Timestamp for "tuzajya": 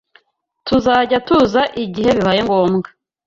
0.67-1.17